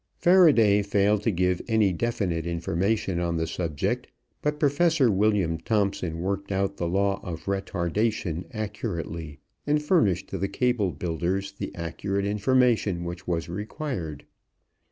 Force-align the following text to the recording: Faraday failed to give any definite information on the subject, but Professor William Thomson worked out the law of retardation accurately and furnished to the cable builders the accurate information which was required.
Faraday 0.17 0.81
failed 0.81 1.21
to 1.21 1.29
give 1.29 1.61
any 1.67 1.93
definite 1.93 2.47
information 2.47 3.19
on 3.19 3.37
the 3.37 3.45
subject, 3.45 4.07
but 4.41 4.59
Professor 4.59 5.11
William 5.11 5.59
Thomson 5.59 6.21
worked 6.23 6.51
out 6.51 6.77
the 6.77 6.87
law 6.87 7.19
of 7.21 7.43
retardation 7.45 8.45
accurately 8.51 9.37
and 9.67 9.79
furnished 9.83 10.27
to 10.29 10.39
the 10.39 10.49
cable 10.49 10.91
builders 10.91 11.51
the 11.51 11.69
accurate 11.75 12.25
information 12.25 13.03
which 13.03 13.27
was 13.27 13.47
required. 13.47 14.25